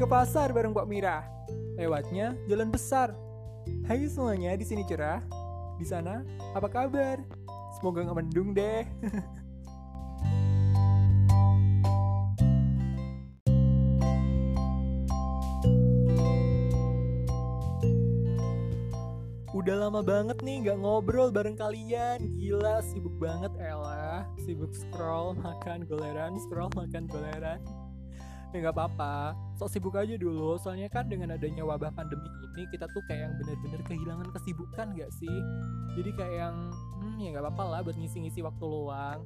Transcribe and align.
ke 0.00 0.08
pasar 0.08 0.48
bareng 0.48 0.72
Pak 0.72 0.88
Mira. 0.88 1.28
Lewatnya 1.76 2.32
jalan 2.48 2.72
besar. 2.72 3.12
Hai 3.84 4.00
semuanya, 4.08 4.56
di 4.56 4.64
sini 4.64 4.80
cerah. 4.88 5.20
Di 5.76 5.84
sana, 5.84 6.24
apa 6.56 6.72
kabar? 6.72 7.20
Semoga 7.76 8.08
nggak 8.08 8.16
mendung 8.16 8.56
deh. 8.56 8.88
Udah 19.52 19.76
lama 19.76 20.00
banget 20.00 20.40
nih 20.40 20.64
nggak 20.64 20.80
ngobrol 20.80 21.28
bareng 21.28 21.52
kalian 21.52 22.16
Gila 22.40 22.80
sibuk 22.80 23.12
banget 23.20 23.52
Ella 23.60 24.24
Sibuk 24.40 24.72
scroll, 24.72 25.36
makan 25.36 25.84
goleran 25.84 26.40
Scroll, 26.40 26.72
makan 26.72 27.04
goleran 27.04 27.60
Ya 28.50 28.66
nggak 28.66 28.76
apa-apa. 28.76 29.38
Sok 29.54 29.70
sibuk 29.70 29.94
aja 29.94 30.14
dulu. 30.18 30.58
Soalnya 30.58 30.90
kan 30.90 31.06
dengan 31.06 31.34
adanya 31.34 31.62
wabah 31.62 31.94
pandemi 31.94 32.26
ini 32.50 32.66
Kita 32.70 32.90
tuh 32.90 33.02
kayak 33.06 33.30
yang 33.30 33.34
bener-bener 33.38 33.80
kehilangan 33.86 34.28
kesibukan 34.34 34.86
gak 34.98 35.10
sih? 35.14 35.38
Jadi 35.94 36.10
kayak 36.18 36.34
yang 36.34 36.56
Hmm 37.00 37.16
ya 37.16 37.28
nggak 37.32 37.44
apa-apa 37.46 37.64
lah 37.70 37.80
buat 37.86 37.96
ngisi-ngisi 37.96 38.42
waktu 38.42 38.64
luang. 38.66 39.22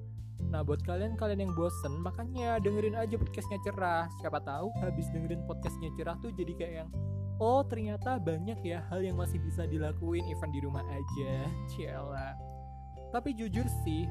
Nah 0.53 0.61
buat 0.61 0.85
kalian-kalian 0.85 1.49
yang 1.49 1.53
bosen 1.57 2.05
Makanya 2.05 2.61
dengerin 2.61 3.01
aja 3.01 3.17
podcastnya 3.17 3.59
cerah. 3.65 4.07
Siapa 4.21 4.39
tahu 4.45 4.71
habis 4.85 5.09
dengerin 5.11 5.43
podcastnya 5.49 5.89
cerah 5.97 6.21
tuh 6.21 6.31
jadi 6.37 6.53
kayak 6.55 6.75
yang 6.85 6.91
oh 7.43 7.67
ternyata 7.67 8.21
banyak 8.23 8.63
ya 8.63 8.85
hal 8.93 9.03
yang 9.03 9.19
masih 9.19 9.43
bisa 9.43 9.67
dilakuin 9.67 10.23
event 10.29 10.53
di 10.53 10.61
rumah 10.63 10.85
aja. 10.87 11.33
Ciela. 11.73 12.37
Tapi 13.11 13.35
jujur 13.35 13.67
sih 13.87 14.07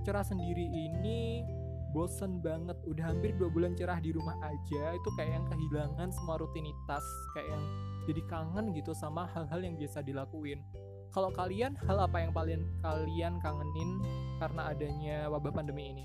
cerah 0.00 0.24
sendiri 0.24 0.64
ini 0.64 1.44
bosen 1.90 2.38
banget 2.38 2.78
udah 2.86 3.10
hampir 3.10 3.34
dua 3.34 3.50
bulan 3.50 3.74
cerah 3.74 3.98
di 3.98 4.14
rumah 4.14 4.38
aja 4.46 4.94
itu 4.94 5.08
kayak 5.18 5.42
yang 5.42 5.46
kehilangan 5.50 6.08
semua 6.14 6.38
rutinitas 6.38 7.02
kayak 7.34 7.50
yang 7.50 7.64
jadi 8.06 8.22
kangen 8.26 8.72
gitu 8.74 8.94
sama 8.94 9.26
hal-hal 9.30 9.60
yang 9.60 9.74
biasa 9.78 10.02
dilakuin. 10.02 10.62
Kalau 11.10 11.34
kalian 11.34 11.74
hal 11.86 11.98
apa 12.06 12.22
yang 12.22 12.30
paling 12.30 12.62
kalian 12.86 13.42
kangenin 13.42 13.90
karena 14.38 14.70
adanya 14.70 15.16
wabah 15.26 15.50
pandemi 15.50 15.90
ini? 15.90 16.04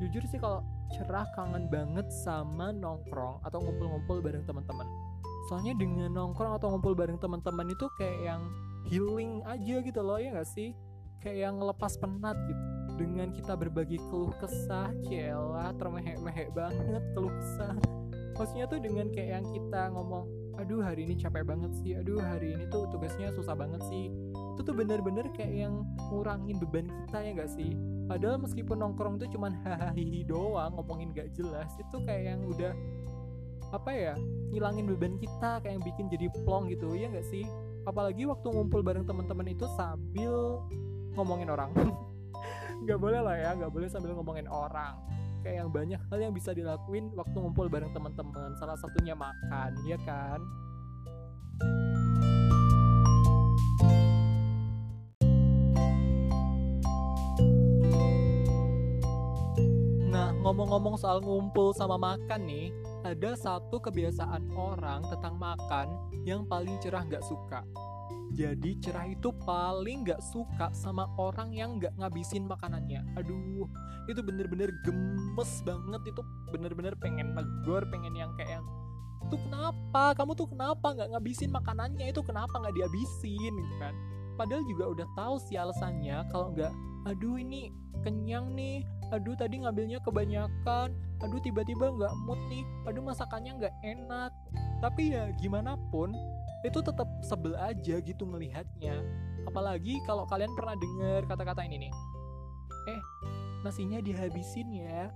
Jujur 0.00 0.24
sih 0.28 0.40
kalau 0.40 0.64
cerah 0.92 1.28
kangen 1.36 1.68
banget 1.68 2.08
sama 2.24 2.72
nongkrong 2.72 3.44
atau 3.44 3.60
ngumpul-ngumpul 3.60 4.20
bareng 4.24 4.44
teman-teman. 4.44 4.88
Soalnya 5.48 5.76
dengan 5.76 6.10
nongkrong 6.12 6.56
atau 6.56 6.72
ngumpul 6.72 6.96
bareng 6.96 7.20
teman-teman 7.20 7.70
itu 7.70 7.86
kayak 8.00 8.18
yang 8.24 8.42
healing 8.88 9.44
aja 9.44 9.76
gitu 9.84 10.00
loh 10.00 10.16
ya 10.16 10.32
gak 10.36 10.48
sih? 10.48 10.72
Kayak 11.20 11.48
yang 11.48 11.56
lepas 11.60 11.96
penat 11.96 12.36
gitu 12.48 12.65
dengan 12.96 13.28
kita 13.28 13.52
berbagi 13.52 14.00
keluh 14.08 14.32
kesah 14.40 14.88
cila 15.04 15.76
termehek-mehek 15.76 16.50
banget 16.56 17.04
keluh 17.12 17.30
kesah. 17.30 17.76
Maksudnya 18.36 18.66
tuh 18.68 18.80
dengan 18.80 19.12
kayak 19.12 19.30
yang 19.40 19.46
kita 19.52 19.92
ngomong 19.92 20.24
aduh 20.56 20.80
hari 20.80 21.04
ini 21.04 21.20
capek 21.20 21.44
banget 21.44 21.68
sih 21.84 21.92
aduh 21.92 22.16
hari 22.16 22.56
ini 22.56 22.64
tuh 22.72 22.88
tugasnya 22.88 23.28
susah 23.36 23.52
banget 23.52 23.84
sih. 23.92 24.08
Itu 24.56 24.64
tuh 24.64 24.72
bener-bener 24.72 25.28
kayak 25.36 25.68
yang 25.68 25.84
ngurangin 26.08 26.56
beban 26.56 26.88
kita 26.88 27.18
ya 27.20 27.30
gak 27.36 27.52
sih? 27.52 27.76
Padahal 28.08 28.40
meskipun 28.40 28.80
nongkrong 28.80 29.20
itu 29.20 29.36
cuman 29.36 29.52
hahaha 29.60 29.92
doang 30.24 30.72
ngomongin 30.80 31.12
gak 31.12 31.28
jelas 31.36 31.68
itu 31.76 31.96
kayak 32.08 32.36
yang 32.36 32.40
udah 32.48 32.72
apa 33.74 33.90
ya 33.90 34.14
ngilangin 34.54 34.86
beban 34.88 35.18
kita 35.18 35.60
kayak 35.60 35.74
yang 35.76 35.84
bikin 35.84 36.06
jadi 36.08 36.26
plong 36.46 36.70
gitu 36.72 36.96
ya 36.96 37.10
nggak 37.10 37.26
sih? 37.26 37.44
Apalagi 37.84 38.24
waktu 38.24 38.46
ngumpul 38.46 38.80
bareng 38.82 39.04
teman-teman 39.04 39.50
itu 39.50 39.66
sambil 39.74 40.62
ngomongin 41.18 41.50
orang 41.50 41.74
nggak 42.84 42.98
boleh 43.00 43.20
lah 43.24 43.36
ya 43.38 43.50
nggak 43.56 43.72
boleh 43.72 43.88
sambil 43.88 44.12
ngomongin 44.12 44.44
orang 44.50 44.98
kayak 45.46 45.62
yang 45.62 45.70
banyak 45.70 46.00
hal 46.10 46.18
yang 46.18 46.34
bisa 46.34 46.50
dilakuin 46.50 47.14
waktu 47.14 47.36
ngumpul 47.38 47.70
bareng 47.70 47.94
teman-teman 47.94 48.52
salah 48.58 48.74
satunya 48.74 49.14
makan 49.14 49.70
ya 49.86 49.94
kan 50.02 50.42
Nah, 60.16 60.32
ngomong-ngomong 60.40 60.96
soal 60.96 61.20
ngumpul 61.20 61.76
sama 61.76 62.00
makan 62.00 62.48
nih, 62.48 62.72
ada 63.04 63.36
satu 63.36 63.76
kebiasaan 63.76 64.48
orang 64.56 65.04
tentang 65.12 65.36
makan 65.36 65.92
yang 66.24 66.48
paling 66.48 66.72
cerah 66.80 67.04
nggak 67.04 67.20
suka. 67.20 67.60
Jadi 68.36 68.76
cerah 68.84 69.08
itu 69.08 69.32
paling 69.48 70.04
nggak 70.04 70.20
suka 70.20 70.68
sama 70.76 71.08
orang 71.16 71.56
yang 71.56 71.80
nggak 71.80 71.96
ngabisin 71.96 72.44
makanannya. 72.44 73.00
Aduh, 73.16 73.64
itu 74.12 74.20
bener-bener 74.20 74.68
gemes 74.84 75.64
banget. 75.64 76.12
Itu 76.12 76.20
bener-bener 76.52 76.92
pengen 77.00 77.32
negor, 77.32 77.88
pengen 77.88 78.12
yang 78.12 78.28
kayak 78.36 78.60
yang 78.60 78.66
itu 79.26 79.42
kenapa? 79.42 80.14
Kamu 80.14 80.38
tuh 80.38 80.46
kenapa 80.46 80.94
nggak 80.94 81.16
ngabisin 81.16 81.50
makanannya? 81.50 82.12
Itu 82.14 82.22
kenapa 82.22 82.62
nggak 82.62 82.76
dihabisin 82.78 83.52
gitu 83.58 83.74
kan? 83.82 83.94
Padahal 84.38 84.62
juga 84.68 84.84
udah 84.92 85.08
tahu 85.16 85.34
sih 85.42 85.56
alasannya 85.58 86.28
kalau 86.30 86.52
nggak, 86.54 86.70
aduh 87.08 87.34
ini 87.40 87.72
kenyang 88.06 88.54
nih, 88.54 88.86
aduh 89.10 89.34
tadi 89.34 89.64
ngambilnya 89.64 89.98
kebanyakan, 90.04 90.94
aduh 91.24 91.40
tiba-tiba 91.42 91.90
nggak 91.90 92.14
mood 92.22 92.38
nih, 92.52 92.62
aduh 92.86 93.02
masakannya 93.02 93.56
nggak 93.58 93.74
enak. 93.82 94.30
Tapi 94.78 95.16
ya 95.16 95.32
gimana 95.40 95.74
pun, 95.90 96.12
itu 96.64 96.78
tetap 96.80 97.08
sebel 97.20 97.56
aja 97.58 98.00
gitu 98.00 98.24
ngelihatnya. 98.24 99.02
Apalagi 99.44 100.00
kalau 100.08 100.24
kalian 100.26 100.52
pernah 100.56 100.74
dengar 100.74 101.22
kata-kata 101.28 101.62
ini 101.66 101.86
nih, 101.86 101.92
eh 102.90 103.00
nasinya 103.62 103.98
dihabisin 104.02 104.68
ya, 104.72 105.12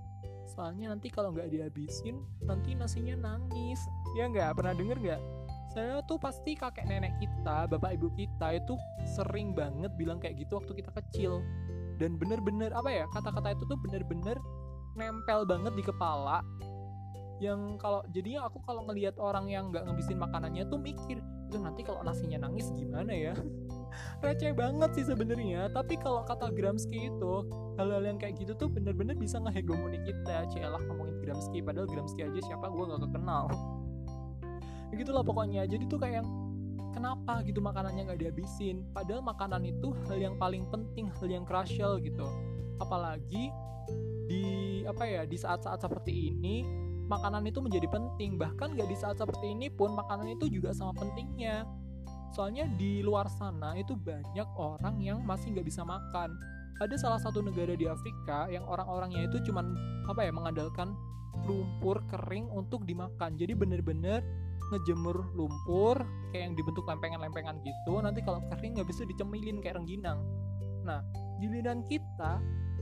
soalnya 0.51 0.91
nanti 0.91 1.07
kalau 1.11 1.31
nggak 1.33 1.51
dihabisin 1.51 2.21
nanti 2.45 2.77
nasinya 2.77 3.15
nangis. 3.17 3.81
Ya 4.15 4.27
nggak 4.29 4.55
pernah 4.59 4.73
denger 4.75 4.97
nggak? 4.99 5.21
Saya 5.71 6.03
tuh 6.03 6.19
pasti 6.19 6.59
kakek 6.59 6.83
nenek 6.83 7.15
kita, 7.23 7.63
bapak 7.71 7.95
ibu 7.95 8.11
kita 8.19 8.59
itu 8.59 8.75
sering 9.07 9.55
banget 9.55 9.91
bilang 9.95 10.19
kayak 10.19 10.43
gitu 10.43 10.59
waktu 10.59 10.83
kita 10.83 10.91
kecil 10.99 11.39
dan 12.01 12.17
bener-bener 12.17 12.73
apa 12.73 12.89
ya 12.89 13.05
kata-kata 13.13 13.53
itu 13.53 13.63
tuh 13.69 13.77
bener-bener 13.77 14.33
nempel 14.97 15.45
banget 15.45 15.69
di 15.77 15.83
kepala 15.85 16.41
yang 17.41 17.81
kalau 17.81 18.05
jadinya 18.13 18.45
aku 18.45 18.61
kalau 18.61 18.85
ngelihat 18.85 19.17
orang 19.17 19.49
yang 19.49 19.73
nggak 19.73 19.89
ngabisin 19.89 20.21
makanannya 20.21 20.61
tuh 20.69 20.77
mikir 20.77 21.17
itu 21.49 21.57
nanti 21.57 21.81
kalau 21.81 22.05
nasinya 22.05 22.47
nangis 22.47 22.69
gimana 22.77 23.11
ya? 23.11 23.33
Receh 24.23 24.53
banget 24.55 24.93
sih 24.95 25.03
sebenarnya. 25.09 25.67
Tapi 25.73 25.99
kalau 25.99 26.23
kata 26.23 26.53
Gramsci 26.53 27.11
itu 27.11 27.33
hal-hal 27.75 28.05
yang 28.07 28.21
kayak 28.21 28.39
gitu 28.39 28.53
tuh 28.55 28.69
bener-bener 28.71 29.17
bisa 29.17 29.41
ngehegemoni 29.41 29.99
kita 30.05 30.47
cielah 30.53 30.79
ngomongin 30.85 31.17
Gramsci. 31.19 31.59
Padahal 31.65 31.89
Gramsci 31.89 32.23
aja 32.23 32.39
siapa? 32.45 32.69
Gue 32.69 32.87
nggak 32.87 33.09
kenal 33.09 33.49
begitulah 34.93 35.25
pokoknya. 35.25 35.65
Jadi 35.65 35.89
tuh 35.89 35.97
kayak 35.97 36.23
yang 36.23 36.29
kenapa 36.93 37.41
gitu 37.43 37.59
makanannya 37.59 38.05
nggak 38.05 38.21
dihabisin? 38.21 38.85
Padahal 38.95 39.25
makanan 39.25 39.65
itu 39.65 39.91
hal 40.07 40.21
yang 40.21 40.37
paling 40.37 40.63
penting 40.69 41.09
hal 41.09 41.27
yang 41.27 41.43
crucial 41.43 41.97
gitu. 41.97 42.29
Apalagi 42.77 43.51
di 44.31 44.43
apa 44.87 45.03
ya 45.03 45.27
di 45.27 45.35
saat-saat 45.35 45.83
seperti 45.83 46.31
ini 46.31 46.80
makanan 47.11 47.43
itu 47.43 47.59
menjadi 47.59 47.91
penting. 47.91 48.39
Bahkan 48.39 48.79
nggak 48.79 48.87
di 48.87 48.95
saat 48.95 49.19
seperti 49.19 49.51
ini 49.51 49.67
pun 49.67 49.91
makanan 49.91 50.39
itu 50.39 50.47
juga 50.47 50.71
sama 50.71 50.95
pentingnya. 50.95 51.67
Soalnya 52.31 52.63
di 52.79 53.03
luar 53.03 53.27
sana 53.27 53.75
itu 53.75 53.99
banyak 53.99 54.47
orang 54.55 55.03
yang 55.03 55.19
masih 55.27 55.51
nggak 55.51 55.67
bisa 55.67 55.83
makan. 55.83 56.31
Ada 56.79 56.95
salah 56.97 57.19
satu 57.19 57.43
negara 57.43 57.75
di 57.75 57.85
Afrika 57.85 58.47
yang 58.47 58.63
orang-orangnya 58.63 59.27
itu 59.27 59.51
cuman 59.51 59.75
apa 60.07 60.23
ya 60.23 60.31
mengandalkan 60.31 60.95
lumpur 61.43 61.99
kering 62.07 62.47
untuk 62.55 62.87
dimakan. 62.87 63.35
Jadi 63.35 63.53
bener-bener 63.53 64.23
ngejemur 64.71 65.35
lumpur 65.35 65.99
kayak 66.31 66.47
yang 66.47 66.55
dibentuk 66.55 66.87
lempengan-lempengan 66.87 67.59
gitu. 67.67 67.99
Nanti 67.99 68.23
kalau 68.23 68.39
kering 68.47 68.79
nggak 68.79 68.87
bisa 68.87 69.03
dicemilin 69.03 69.59
kayak 69.59 69.83
rengginang. 69.83 70.23
Nah 70.87 71.03
giliran 71.43 71.83
kita 71.91 72.39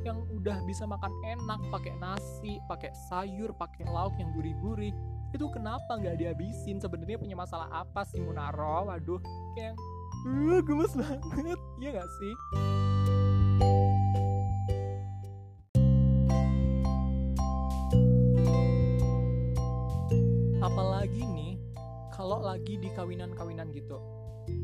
yang 0.10 0.26
udah 0.34 0.58
bisa 0.66 0.90
makan 0.90 1.14
enak 1.22 1.62
pakai 1.70 1.94
nasi 2.02 2.58
pakai 2.66 2.90
sayur 3.08 3.54
pakai 3.54 3.86
lauk 3.86 4.18
yang 4.18 4.34
gurih-gurih. 4.34 4.90
Itu 5.30 5.54
kenapa 5.54 6.02
nggak 6.02 6.18
dihabisin? 6.18 6.82
Sebenarnya 6.82 7.22
punya 7.22 7.38
masalah 7.38 7.70
apa 7.70 8.02
sih 8.10 8.18
Munaro? 8.18 8.90
Waduh 8.90 9.22
kayak 9.54 9.78
uh, 10.26 10.60
gemes 10.66 10.98
banget. 10.98 11.60
Iya 11.78 11.90
nggak 11.94 12.10
sih? 12.18 12.34
Apalagi 20.58 21.22
nih 21.22 21.54
kalau 22.10 22.42
lagi 22.42 22.82
di 22.82 22.90
kawinan-kawinan 22.98 23.70
gitu. 23.78 24.02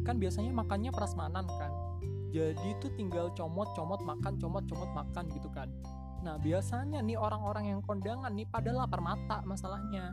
Kan 0.01 0.17
biasanya 0.17 0.49
makannya 0.49 0.89
prasmanan 0.89 1.45
kan 1.45 1.69
jadi 2.35 2.69
tuh 2.83 2.91
tinggal 2.99 3.31
comot-comot 3.31 4.03
makan 4.03 4.35
comot-comot 4.35 4.91
makan 4.91 5.31
gitu 5.31 5.47
kan. 5.55 5.71
Nah 6.19 6.35
biasanya 6.35 6.99
nih 6.99 7.15
orang-orang 7.15 7.71
yang 7.71 7.79
kondangan 7.79 8.35
nih 8.35 8.43
pada 8.51 8.75
lapar 8.75 8.99
mata 8.99 9.39
masalahnya. 9.47 10.11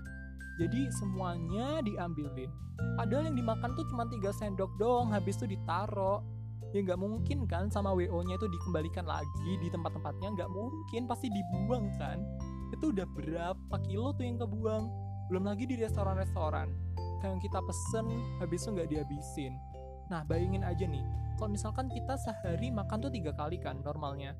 Jadi 0.62 0.86
semuanya 0.94 1.82
diambilin. 1.82 2.46
Padahal 2.94 3.26
yang 3.26 3.36
dimakan 3.42 3.74
tuh 3.74 3.82
cuma 3.90 4.06
tiga 4.06 4.30
sendok 4.30 4.70
doang 4.78 5.10
habis 5.10 5.34
itu 5.42 5.58
ditaro 5.58 6.22
ya 6.72 6.80
nggak 6.80 7.00
mungkin 7.04 7.44
kan 7.44 7.69
sama 7.69 7.92
wo 7.92 8.20
nya 8.24 8.40
itu 8.40 8.48
dikembalikan 8.48 9.04
lagi 9.04 9.60
di 9.60 9.69
tempat-tempatnya 9.69 10.32
nggak 10.32 10.50
mungkin 10.54 11.10
pasti 11.10 11.26
dibuang 11.26 11.90
kan. 11.98 12.22
Itu 12.70 12.94
udah 12.94 13.04
berapa 13.19 13.76
kilo 13.84 14.14
tuh 14.14 14.24
yang 14.24 14.38
kebuang? 14.38 14.84
Belum 15.28 15.44
lagi 15.44 15.66
di 15.69 15.76
restoran-restoran. 15.76 16.70
Kayak 17.20 17.28
yang 17.34 17.42
kita 17.42 17.58
pesen 17.66 18.06
habis 18.38 18.62
itu 18.62 18.70
nggak 18.72 18.88
dihabisin 18.88 19.71
nah 20.12 20.20
bayangin 20.28 20.60
aja 20.60 20.84
nih 20.84 21.00
kalau 21.40 21.48
misalkan 21.48 21.88
kita 21.88 22.20
sehari 22.20 22.68
makan 22.68 23.00
tuh 23.00 23.08
tiga 23.08 23.32
kali 23.32 23.56
kan 23.56 23.80
normalnya 23.80 24.36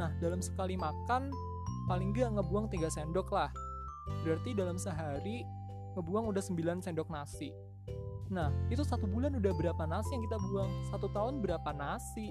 nah 0.00 0.08
dalam 0.24 0.40
sekali 0.40 0.80
makan 0.80 1.28
paling 1.84 2.16
nggak 2.16 2.40
ngebuang 2.40 2.72
tiga 2.72 2.88
sendok 2.88 3.28
lah 3.28 3.52
berarti 4.24 4.56
dalam 4.56 4.80
sehari 4.80 5.44
ngebuang 5.92 6.32
udah 6.32 6.40
9 6.40 6.80
sendok 6.80 7.12
nasi 7.12 7.52
Nah, 8.30 8.54
itu 8.70 8.86
satu 8.86 9.10
bulan 9.10 9.34
udah 9.34 9.50
berapa 9.58 9.84
nasi 9.90 10.14
yang 10.14 10.22
kita 10.22 10.38
buang? 10.38 10.70
Satu 10.86 11.10
tahun 11.10 11.42
berapa 11.42 11.74
nasi? 11.74 12.30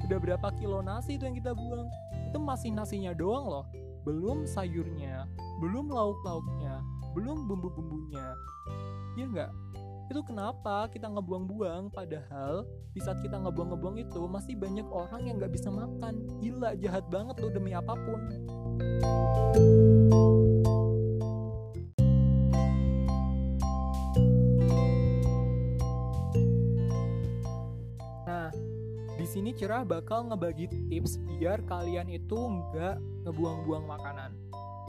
Udah 0.00 0.16
berapa 0.16 0.48
kilo 0.56 0.80
nasi 0.80 1.20
itu 1.20 1.28
yang 1.28 1.36
kita 1.36 1.52
buang? 1.52 1.84
Itu 2.32 2.40
masih 2.40 2.72
nasinya 2.72 3.12
doang 3.12 3.44
loh. 3.52 3.68
Belum 4.08 4.48
sayurnya, 4.48 5.28
belum 5.60 5.92
lauk-lauknya, 5.92 6.80
belum 7.12 7.44
bumbu-bumbunya. 7.44 8.32
Iya 9.20 9.24
nggak? 9.28 9.50
Itu 10.08 10.20
kenapa 10.24 10.88
kita 10.92 11.08
ngebuang-buang 11.08 11.88
padahal 11.92 12.68
di 12.92 13.00
saat 13.00 13.18
kita 13.24 13.40
ngebuang-ngebuang 13.40 13.96
itu 14.04 14.20
masih 14.28 14.54
banyak 14.56 14.86
orang 14.88 15.22
yang 15.24 15.36
nggak 15.40 15.52
bisa 15.52 15.72
makan. 15.72 16.24
Gila, 16.40 16.76
jahat 16.76 17.08
banget 17.08 17.36
loh 17.40 17.52
demi 17.52 17.72
apa 17.72 17.94
pun. 17.96 18.20
sini 29.34 29.50
Cerah 29.50 29.82
bakal 29.82 30.30
ngebagi 30.30 30.70
tips 30.86 31.18
biar 31.26 31.58
kalian 31.66 32.06
itu 32.06 32.38
nggak 32.38 33.02
ngebuang-buang 33.26 33.82
makanan. 33.82 34.30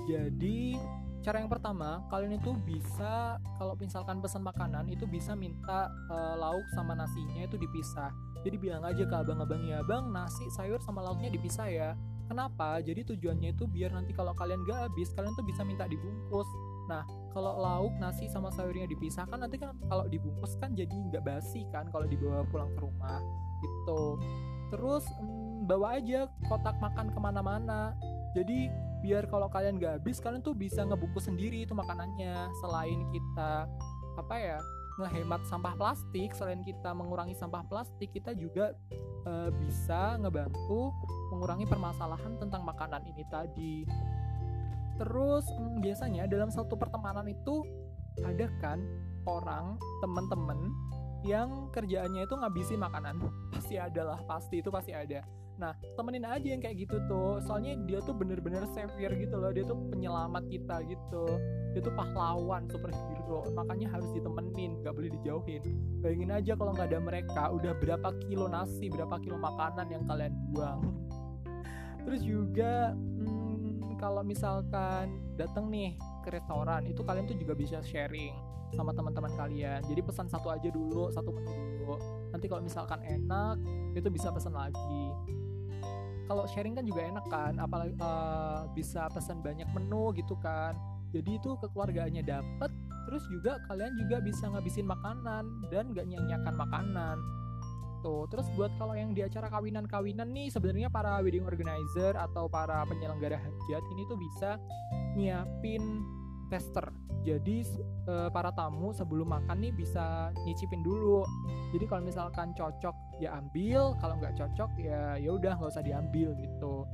Jadi 0.06 0.78
cara 1.26 1.42
yang 1.42 1.50
pertama 1.50 2.06
kalian 2.14 2.38
itu 2.38 2.54
bisa 2.62 3.42
kalau 3.58 3.74
misalkan 3.82 4.22
pesan 4.22 4.46
makanan 4.46 4.86
itu 4.94 5.10
bisa 5.10 5.34
minta 5.34 5.90
uh, 6.14 6.38
lauk 6.38 6.62
sama 6.78 6.94
nasinya 6.94 7.50
itu 7.50 7.58
dipisah. 7.58 8.14
Jadi 8.46 8.62
bilang 8.62 8.86
aja 8.86 9.10
ke 9.10 9.16
abang-abang 9.18 9.66
ya 9.66 9.82
bang 9.82 10.14
nasi 10.14 10.46
sayur 10.54 10.78
sama 10.86 11.02
lauknya 11.02 11.34
dipisah 11.34 11.66
ya. 11.66 11.90
Kenapa? 12.30 12.78
Jadi 12.86 13.02
tujuannya 13.10 13.58
itu 13.58 13.66
biar 13.66 13.90
nanti 13.94 14.14
kalau 14.14 14.38
kalian 14.38 14.62
gak 14.70 14.90
habis 14.90 15.10
kalian 15.18 15.34
tuh 15.34 15.46
bisa 15.46 15.66
minta 15.66 15.90
dibungkus. 15.90 16.46
Nah 16.86 17.02
kalau 17.34 17.58
lauk 17.58 17.98
nasi 17.98 18.30
sama 18.30 18.54
sayurnya 18.54 18.86
dipisah 18.86 19.26
kan 19.26 19.42
nanti 19.42 19.58
kan 19.58 19.74
kalau 19.90 20.06
dibungkus 20.06 20.54
kan 20.62 20.78
jadi 20.78 20.94
nggak 20.94 21.26
basi 21.26 21.66
kan 21.74 21.90
kalau 21.90 22.06
dibawa 22.06 22.46
pulang 22.48 22.70
ke 22.72 22.80
rumah 22.80 23.20
gitu 23.60 24.16
terus 24.72 25.04
hmm, 25.20 25.68
bawa 25.68 26.00
aja 26.00 26.32
kotak 26.48 26.80
makan 26.80 27.12
ke 27.12 27.20
mana-mana 27.20 27.92
jadi 28.32 28.72
biar 29.06 29.30
kalau 29.30 29.46
kalian 29.54 29.78
gak 29.78 30.02
habis 30.02 30.18
kalian 30.18 30.42
tuh 30.42 30.58
bisa 30.58 30.82
ngebungkus 30.82 31.30
sendiri 31.30 31.62
itu 31.62 31.78
makanannya. 31.78 32.50
Selain 32.58 33.06
kita 33.14 33.70
apa 34.18 34.36
ya 34.42 34.58
ngehemat 34.98 35.46
sampah 35.46 35.76
plastik 35.78 36.32
selain 36.34 36.64
kita 36.64 36.96
mengurangi 36.96 37.36
sampah 37.36 37.68
plastik 37.68 38.16
kita 38.16 38.32
juga 38.32 38.72
e, 39.28 39.52
bisa 39.60 40.16
ngebantu 40.24 40.90
mengurangi 41.36 41.68
permasalahan 41.68 42.34
tentang 42.42 42.66
makanan 42.66 43.06
ini 43.06 43.24
tadi. 43.30 43.76
Terus 44.98 45.46
hmm, 45.54 45.86
biasanya 45.86 46.26
dalam 46.26 46.50
satu 46.50 46.74
pertemanan 46.74 47.30
itu 47.30 47.62
ada 48.26 48.50
kan 48.58 48.82
orang 49.30 49.78
teman-teman 50.02 50.74
yang 51.28 51.70
kerjaannya 51.70 52.26
itu 52.26 52.34
ngabisin 52.34 52.82
makanan. 52.82 53.22
Pasti 53.54 53.78
ada 53.78 54.16
lah 54.16 54.20
pasti 54.26 54.64
itu 54.64 54.70
pasti 54.74 54.94
ada 54.96 55.45
nah 55.56 55.72
temenin 55.96 56.28
aja 56.28 56.48
yang 56.48 56.62
kayak 56.62 56.88
gitu 56.88 57.00
tuh. 57.08 57.40
Soalnya 57.44 57.80
dia 57.88 58.00
tuh 58.04 58.16
bener-bener 58.16 58.64
savior 58.76 59.12
gitu 59.16 59.36
loh. 59.40 59.52
Dia 59.56 59.64
tuh 59.64 59.78
penyelamat 59.92 60.44
kita 60.52 60.84
gitu. 60.88 61.26
Dia 61.76 61.82
tuh 61.84 61.94
pahlawan 61.96 62.68
superhero. 62.68 63.48
Makanya 63.56 63.92
harus 63.96 64.10
ditemenin 64.12 64.84
gak 64.84 64.96
boleh 64.96 65.12
dijauhin. 65.22 65.64
Bayangin 66.04 66.32
aja 66.32 66.52
kalau 66.54 66.72
nggak 66.76 66.90
ada 66.94 67.00
mereka 67.02 67.44
udah 67.50 67.74
berapa 67.82 68.10
kilo 68.28 68.46
nasi 68.46 68.92
berapa 68.92 69.18
kilo 69.24 69.40
makanan 69.40 69.88
yang 69.90 70.04
kalian 70.06 70.34
buang. 70.54 70.82
Terus 72.06 72.22
juga 72.22 72.94
hmm, 72.94 73.98
kalau 73.98 74.22
misalkan 74.22 75.18
datang 75.40 75.72
nih 75.72 75.98
ke 76.26 76.34
restoran 76.34 76.82
itu 76.90 77.06
kalian 77.06 77.30
tuh 77.30 77.38
juga 77.38 77.54
bisa 77.54 77.78
sharing 77.86 78.34
sama 78.74 78.92
teman-teman 78.92 79.30
kalian. 79.38 79.86
Jadi 79.86 80.02
pesan 80.02 80.26
satu 80.26 80.50
aja 80.50 80.68
dulu 80.74 81.14
satu 81.14 81.30
menu 81.30 81.54
dulu. 81.54 81.96
Nanti 82.34 82.50
kalau 82.50 82.66
misalkan 82.66 83.00
enak 83.06 83.62
itu 83.94 84.10
bisa 84.10 84.34
pesan 84.34 84.58
lagi. 84.58 85.06
Kalau 86.26 86.50
sharing 86.50 86.74
kan 86.74 86.86
juga 86.90 87.06
enak 87.06 87.26
kan 87.30 87.54
apalagi 87.62 87.94
uh, 88.02 88.66
bisa 88.74 89.06
pesan 89.14 89.46
banyak 89.46 89.70
menu 89.78 90.10
gitu 90.18 90.34
kan. 90.42 90.74
Jadi 91.14 91.38
itu 91.38 91.54
kekeluargaannya 91.62 92.26
dapet 92.26 92.74
terus 93.06 93.22
juga 93.30 93.62
kalian 93.70 93.94
juga 94.02 94.18
bisa 94.18 94.50
ngabisin 94.50 94.90
makanan 94.90 95.46
dan 95.70 95.94
gak 95.94 96.10
nyanyiakan 96.10 96.56
makanan. 96.58 97.18
Tuh 98.02 98.26
terus 98.34 98.50
buat 98.58 98.74
kalau 98.82 98.98
yang 98.98 99.14
di 99.14 99.22
acara 99.22 99.50
kawinan-kawinan 99.50 100.30
nih 100.34 100.50
sebenarnya 100.50 100.90
para 100.90 101.22
wedding 101.22 101.46
organizer 101.46 102.18
atau 102.18 102.50
para 102.50 102.82
penyelenggara 102.90 103.38
hajat 103.38 103.84
ini 103.94 104.04
tuh 104.10 104.18
bisa 104.18 104.58
nyiapin 105.14 106.04
tester. 106.48 106.86
Jadi 107.26 107.66
uh, 108.06 108.30
para 108.30 108.54
tamu 108.54 108.94
sebelum 108.94 109.34
makan 109.34 109.58
nih 109.66 109.74
bisa 109.74 110.30
nyicipin 110.46 110.86
dulu. 110.86 111.26
Jadi 111.74 111.86
kalau 111.90 112.04
misalkan 112.06 112.54
cocok 112.54 112.94
ya 113.18 113.34
ambil, 113.42 113.98
kalau 113.98 114.16
nggak 114.22 114.38
cocok 114.38 114.72
ya 114.78 115.18
ya 115.18 115.30
udah 115.34 115.58
nggak 115.58 115.72
usah 115.74 115.82
diambil 115.82 116.38
gitu. 116.38 116.86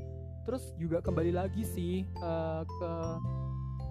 Terus 0.47 0.73
juga 0.79 1.03
kembali 1.03 1.35
lagi 1.35 1.61
sih 1.67 2.07
uh, 2.23 2.63
ke 2.63 2.91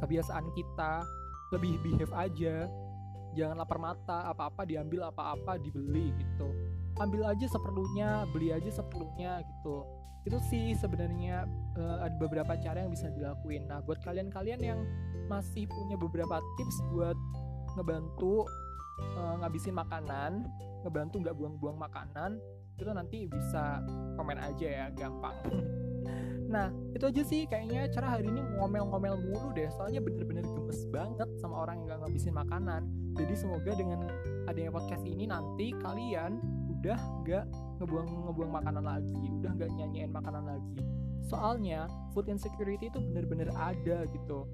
kebiasaan 0.00 0.48
kita 0.56 1.04
lebih 1.52 1.76
behave 1.84 2.14
aja. 2.16 2.54
Jangan 3.38 3.62
lapar 3.62 3.78
mata, 3.78 4.26
apa-apa 4.26 4.66
diambil, 4.66 5.06
apa-apa 5.06 5.60
dibeli 5.62 6.10
gitu. 6.18 6.50
Ambil 6.98 7.22
aja 7.30 7.46
seperlunya, 7.46 8.26
beli 8.34 8.50
aja 8.50 8.70
seperlunya 8.74 9.38
gitu. 9.46 9.86
Itu 10.26 10.36
sih 10.50 10.74
sebenarnya 10.74 11.46
uh, 11.78 12.04
ada 12.04 12.16
beberapa 12.18 12.58
cara 12.58 12.82
yang 12.82 12.90
bisa 12.90 13.06
dilakuin. 13.14 13.70
Nah, 13.70 13.80
buat 13.86 14.02
kalian-kalian 14.02 14.60
yang 14.60 14.80
masih 15.30 15.70
punya 15.70 15.94
beberapa 15.94 16.42
tips 16.58 16.82
buat 16.90 17.14
ngebantu 17.78 18.42
uh, 19.14 19.38
ngabisin 19.40 19.78
makanan, 19.78 20.50
ngebantu 20.82 21.22
nggak 21.22 21.36
buang-buang 21.38 21.78
makanan, 21.78 22.42
itu 22.74 22.90
nanti 22.90 23.18
bisa 23.30 23.78
komen 24.18 24.38
aja 24.40 24.66
ya, 24.66 24.86
gampang. 24.90 25.36
nah, 26.50 26.74
itu 26.96 27.04
aja 27.06 27.22
sih 27.22 27.46
kayaknya 27.46 27.86
cara 27.94 28.18
hari 28.18 28.26
ini 28.26 28.42
ngomel-ngomel 28.58 29.22
mulu 29.22 29.54
deh, 29.54 29.70
soalnya 29.78 30.02
bener-bener 30.02 30.42
gemes 30.42 30.82
banget 30.90 31.28
sama 31.38 31.62
orang 31.62 31.78
yang 31.78 31.86
nggak 31.94 32.00
ngabisin 32.08 32.34
makanan. 32.34 32.82
Jadi 33.14 33.34
semoga 33.38 33.70
dengan 33.74 34.10
adanya 34.50 34.70
podcast 34.74 35.04
ini 35.06 35.30
nanti 35.30 35.70
kalian 35.78 36.42
udah 36.80 36.98
nggak 37.22 37.44
ngebuang 37.78 38.08
ngebuang 38.26 38.52
makanan 38.56 38.84
lagi, 38.88 39.26
udah 39.40 39.50
nggak 39.54 39.70
nyanyiin 39.78 40.10
makanan 40.10 40.44
lagi. 40.48 40.80
Soalnya 41.30 41.86
food 42.10 42.26
insecurity 42.26 42.90
itu 42.90 42.98
bener-bener 42.98 43.54
ada 43.54 44.08
gitu 44.10 44.48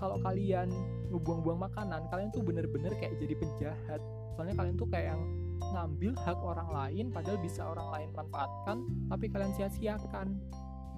kalau 0.00 0.16
kalian 0.24 0.72
ngebuang-buang 1.12 1.60
makanan 1.60 2.08
kalian 2.08 2.32
tuh 2.32 2.40
bener-bener 2.40 2.96
kayak 2.96 3.20
jadi 3.20 3.36
penjahat. 3.36 4.00
Soalnya 4.34 4.56
kalian 4.56 4.74
tuh 4.80 4.88
kayak 4.88 5.12
yang 5.12 5.22
ngambil 5.60 6.16
hak 6.24 6.38
orang 6.40 6.68
lain 6.72 7.04
padahal 7.12 7.38
bisa 7.38 7.60
orang 7.68 7.88
lain 7.92 8.08
manfaatkan 8.16 8.76
tapi 9.12 9.28
kalian 9.28 9.52
sia-siakan. 9.52 10.40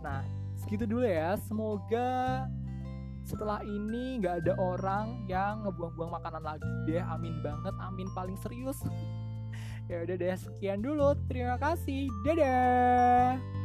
Nah 0.06 0.22
segitu 0.54 0.86
dulu 0.86 1.02
ya. 1.02 1.34
Semoga 1.42 2.46
setelah 3.26 3.66
ini 3.66 4.22
nggak 4.22 4.46
ada 4.46 4.54
orang 4.62 5.26
yang 5.26 5.66
ngebuang-buang 5.66 6.14
makanan 6.22 6.42
lagi 6.46 6.70
deh. 6.86 7.02
Amin 7.02 7.42
banget 7.42 7.74
amin 7.82 8.08
paling 8.14 8.38
serius. 8.38 8.78
Ya 9.90 10.06
udah 10.06 10.14
deh 10.14 10.38
sekian 10.38 10.78
dulu. 10.78 11.18
Terima 11.26 11.58
kasih. 11.58 12.06
Dadah 12.22 13.61